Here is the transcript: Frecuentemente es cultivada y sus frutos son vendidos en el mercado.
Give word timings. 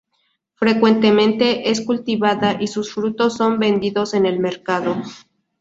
Frecuentemente 0.55 1.69
es 1.69 1.81
cultivada 1.81 2.57
y 2.59 2.65
sus 2.65 2.91
frutos 2.91 3.35
son 3.37 3.59
vendidos 3.59 4.15
en 4.15 4.25
el 4.25 4.39
mercado. 4.39 4.95